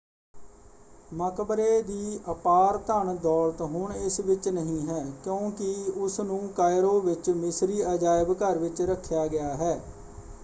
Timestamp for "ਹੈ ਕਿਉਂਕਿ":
4.87-5.73